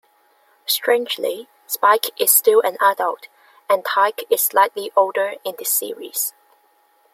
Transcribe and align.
Strangely, 0.65 1.47
Spike 1.67 2.07
is 2.19 2.31
still 2.31 2.59
an 2.61 2.75
adult 2.81 3.27
and 3.69 3.85
Tyke 3.85 4.23
is 4.31 4.41
slightly 4.43 4.91
older 4.95 5.35
in 5.45 5.53
this 5.59 5.71
series. 5.71 6.33